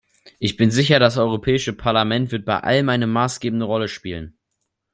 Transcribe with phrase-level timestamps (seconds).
[0.39, 4.35] Ich bin sicher, das Europäische Parlament wird bei allem eine maßgebende Rolle spielen.